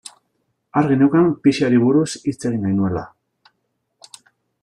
[0.79, 3.03] Argi neukan pixari buruz hitz egin nahi nuela.